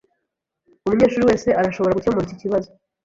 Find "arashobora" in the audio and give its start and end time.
1.59-1.95